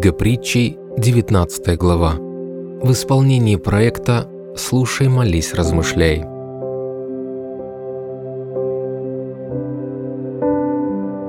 [0.00, 2.14] Книга притчей, 19 глава.
[2.14, 6.24] В исполнении проекта «Слушай, молись, размышляй».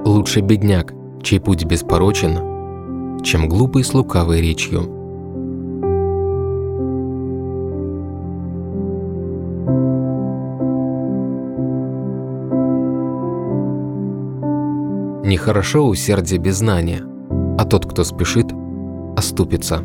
[0.05, 4.83] Лучше бедняк, чей путь беспорочен, чем глупый с лукавой речью.
[15.25, 17.01] Нехорошо усердие без знания,
[17.57, 18.47] а тот, кто спешит,
[19.21, 19.83] оступится.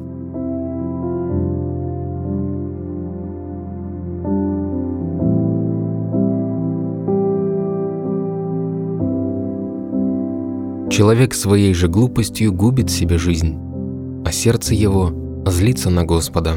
[10.90, 13.58] Человек своей же глупостью губит себе жизнь,
[14.24, 15.12] а сердце его
[15.44, 16.54] злится на Господа.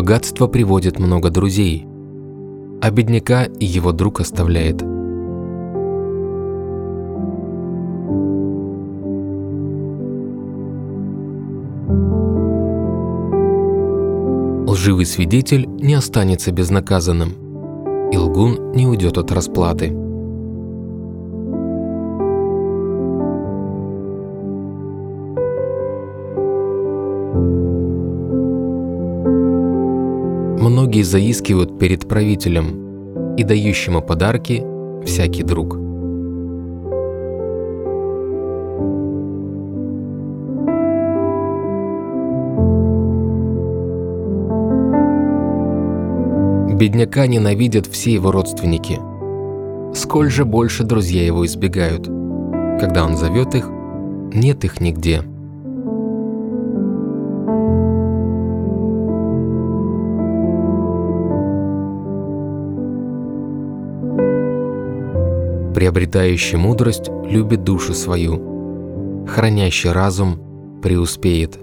[0.00, 1.84] Богатство приводит много друзей,
[2.80, 4.80] а бедняка и его друг оставляет.
[14.70, 17.32] Лживый свидетель не останется безнаказанным,
[18.12, 20.07] и лгун не уйдет от расплаты.
[30.68, 34.62] Многие заискивают перед правителем и дающему подарки
[35.02, 35.78] всякий друг.
[46.76, 49.00] Бедняка ненавидят все его родственники.
[49.94, 52.04] Сколь же больше друзья его избегают.
[52.78, 53.70] Когда он зовет их,
[54.34, 55.22] нет их нигде.
[65.78, 71.56] Приобретающий мудрость любит душу свою, хранящий разум преуспеет.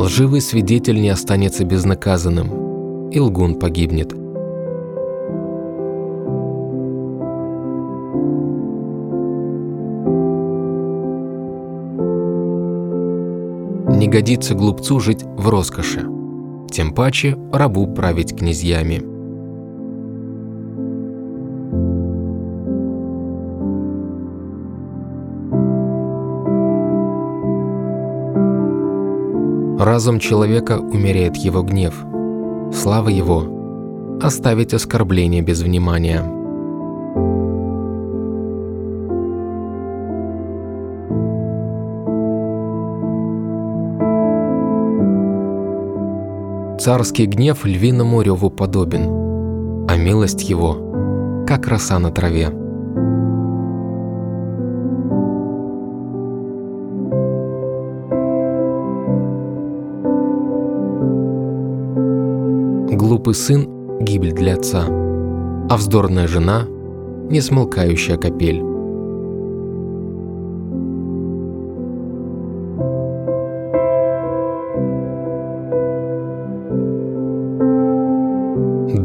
[0.00, 4.14] Лживый свидетель не останется безнаказанным, и лгун погибнет.
[14.08, 16.00] Годится глупцу жить в роскоши,
[16.70, 19.02] тем паче рабу править князьями.
[29.78, 31.94] Разум человека умеряет его гнев,
[32.72, 36.37] слава его– оставить оскорбление без внимания.
[46.78, 52.50] Царский гнев львиному реву подобен, а милость его, как роса на траве.
[62.96, 66.64] Глупый сын– гибель для отца, а вздорная жена–
[67.28, 68.77] несмолкающая капель.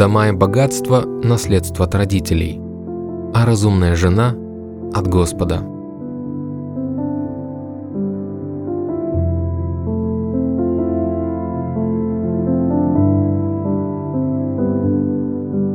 [0.04, 2.60] Дома и богатство– наследство от родителей,
[3.34, 4.36] а разумная жена–
[4.94, 5.60] от Господа.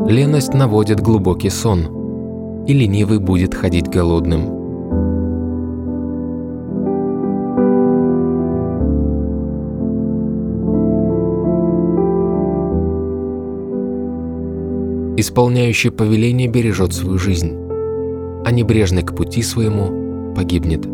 [0.07, 4.58] Леность наводит глубокий сон, и ленивый будет ходить голодным.
[15.21, 17.53] Исполняющий повеление бережет свою жизнь,
[18.45, 20.87] а небрежный к пути своему погибнет.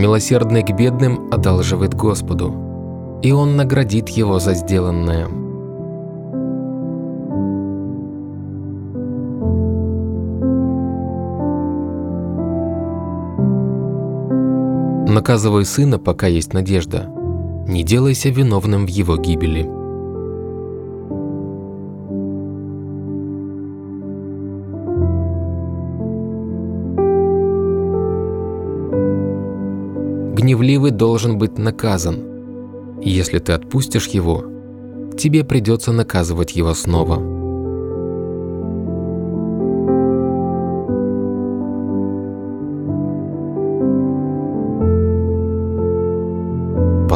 [0.00, 5.26] Милосердный к бедным одалживает Господу, и Он наградит его за сделанное.
[15.12, 17.06] Наказывай сына, пока есть надежда.
[17.68, 19.64] Не делайся виновным в его гибели.
[30.34, 34.44] Гневливый должен быть наказан, Если ты отпустишь его,
[35.18, 37.31] тебе придется наказывать его снова.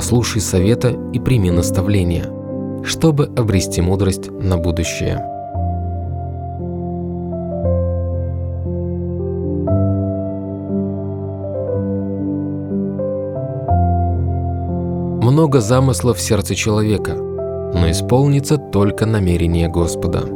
[0.06, 2.30] Послушай совета и прими наставления,
[2.84, 5.20] чтобы обрести мудрость на будущее.
[15.20, 20.35] много замыслов в сердце человека, но исполнится только намерение Господа.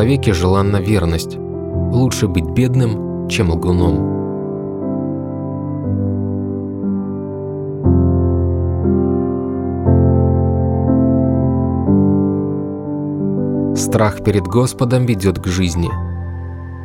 [0.00, 1.36] Человеке желанна верность.
[1.36, 4.16] Лучше быть бедным, чем лгуном.
[13.76, 15.90] Страх перед Господом ведет к жизни.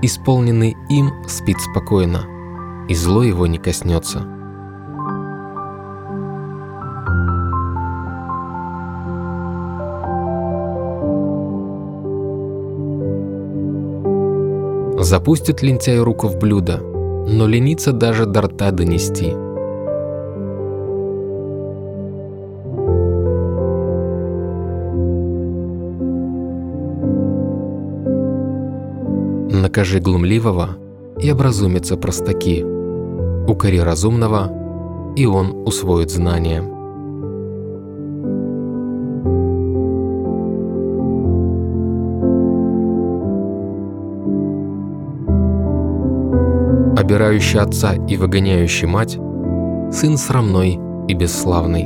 [0.01, 2.25] Исполненный им спит спокойно,
[2.89, 4.23] и зло его не коснется.
[15.05, 19.33] Запустит лентяй руку в блюдо, но ленится даже до рта донести–
[29.61, 30.69] Накажи глумливого,
[31.19, 32.63] и образумятся простаки.
[33.47, 34.51] Укори разумного,
[35.15, 36.75] и он усвоит знания.
[47.25, 49.16] Обирающий отца и выгоняющий мать–
[49.92, 51.86] сын срамной и бесславный.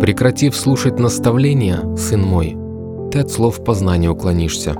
[0.00, 2.56] Прекратив слушать наставления, сын мой,
[3.12, 4.74] ты от слов познания уклонишься.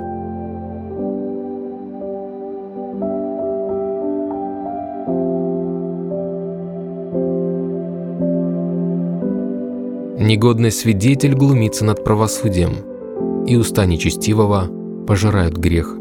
[10.21, 14.69] Негодный свидетель глумится над правосудием, и уста нечестивого
[15.07, 15.97] пожирают грех.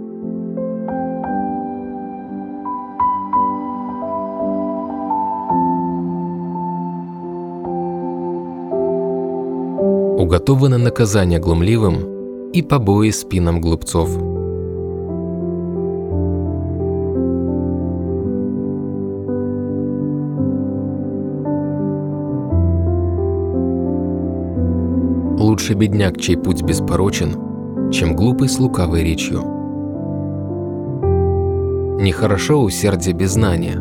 [10.20, 14.29] уготованы наказания глумливым и побои спинам глупцов.
[25.70, 29.42] Лучше бедняк, чей путь беспорочен, чем глупый с лукавой речью.
[32.02, 33.78] Нехорошо усердие без знания,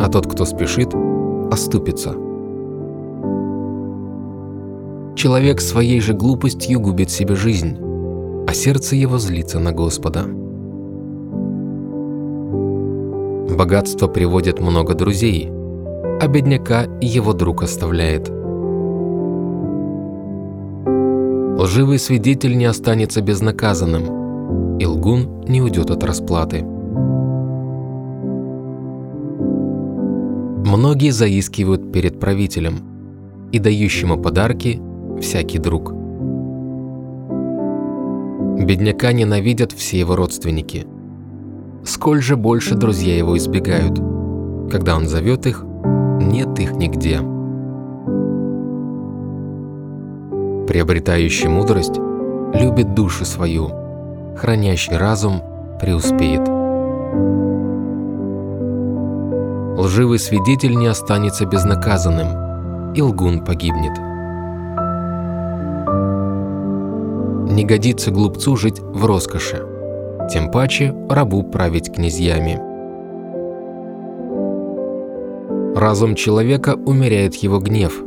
[0.00, 0.94] а тот, кто спешит,
[1.50, 2.14] оступится–
[5.16, 7.76] Человек своей же глупостью губит себе жизнь,
[8.46, 10.22] а сердце его злится на Господа.
[13.58, 15.50] Богатство приводит много друзей,
[16.20, 18.30] а бедняка его друг оставляет.
[21.60, 26.64] Лживый свидетель не останется безнаказанным, и лгун не уйдет от расплаты.
[30.64, 32.76] Многие заискивают перед правителем,
[33.52, 34.80] и дающему подарки
[35.20, 35.92] всякий друг.
[38.64, 40.86] Бедняка ненавидят все его родственники.
[41.84, 44.00] Сколь же больше друзья его избегают.
[44.70, 45.62] Когда он зовет их,
[46.22, 47.20] нет их нигде.
[50.70, 51.96] Приобретающий мудрость
[52.54, 53.72] любит душу свою,
[54.36, 55.42] хранящий разум
[55.80, 56.48] преуспеет.
[59.76, 63.98] Лживый свидетель не останется безнаказанным, и лгун погибнет.
[67.50, 69.66] Не годится глупцу жить в роскоши,
[70.30, 72.60] тем паче рабу править князьями.
[75.76, 78.00] Разум человека умеряет его гнев,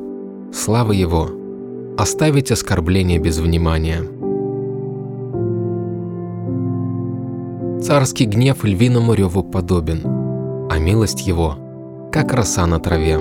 [0.53, 1.27] слава его–
[1.97, 4.01] оставить оскорбление без внимания.
[7.81, 10.01] Царский гнев львиному реву подобен,
[10.71, 11.57] а милость его–
[12.11, 13.17] как роса на траве.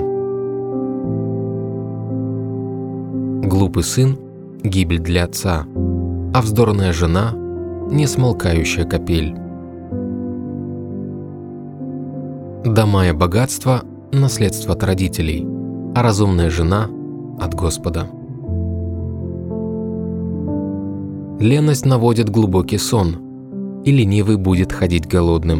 [3.47, 4.17] Глупый сын–
[4.63, 5.65] гибель для отца–
[6.33, 7.33] а вздорная жена–
[7.91, 9.35] несмолкающая капель.
[12.65, 15.45] Дома и богатство– наследство от родителей,
[15.95, 16.89] а разумная жена–
[17.39, 18.07] от Господа.
[21.43, 25.59] Леность наводит глубокий сон, и ленивый будет ходить голодным.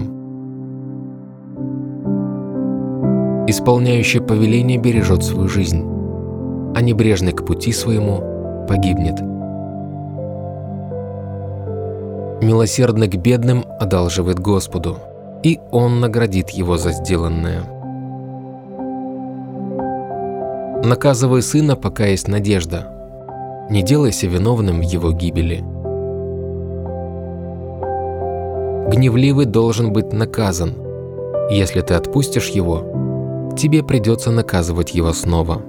[3.49, 5.83] Исполняющий повеление бережет свою жизнь,
[6.73, 9.19] а небрежный к пути своему погибнет.
[12.41, 14.99] Милосердный к бедным одалживает Господу,
[15.43, 17.63] и Он наградит его за сделанное.
[20.85, 22.87] Наказывай сына, пока есть надежда.
[23.69, 25.72] Не делайся виновным в его гибели.
[28.93, 30.73] Гневливый должен быть наказан.
[31.50, 35.62] Если ты отпустишь его, тебе придется наказывать его снова.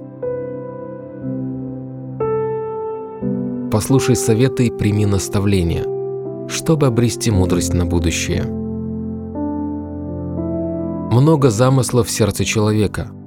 [3.71, 5.83] Послушай советы и прими наставления,
[6.47, 8.43] чтобы обрести мудрость на будущее.
[11.11, 13.09] Много замыслов в сердце человека–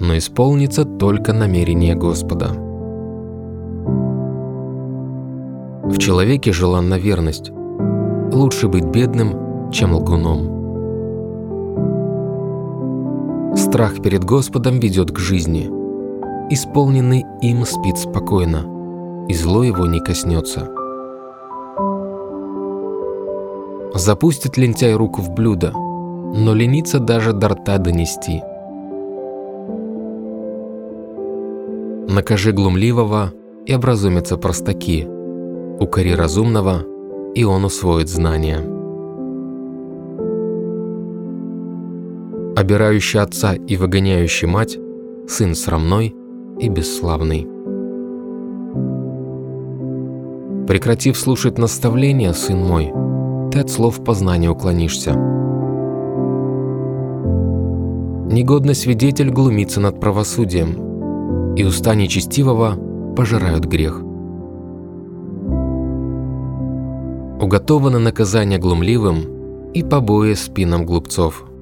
[0.00, 2.50] но исполнится только намерение Господа.
[5.84, 7.50] В человеке желанна верность.
[8.32, 10.52] Лучше быть бедным, чем лгуном.
[13.56, 15.70] Страх перед Господом ведет к жизни.
[16.50, 20.68] Исполненный им спит спокойно, и зло его не коснется.
[23.94, 28.42] Запустит лентяй руку в блюдо, но ленится даже до рта донести–
[32.14, 33.32] Накажи глумливого,
[33.66, 35.04] и образумятся простаки.
[35.80, 36.84] Укори разумного,
[37.34, 38.73] и он усвоит знания.
[42.56, 44.78] Обирающий отца и выгоняющий мать–
[45.28, 46.14] сын срамной
[46.60, 47.48] и бесславный.
[50.68, 52.92] Прекратив слушать наставления, сын мой,
[53.50, 55.14] ты от слов познания уклонишься.
[58.30, 60.84] Негодный свидетель глумится над правосудием–
[61.56, 62.76] и уста нечестивого
[63.14, 64.02] пожирают грех.
[67.40, 71.44] Уготовано наказание глумливым и побои спинам глупцов–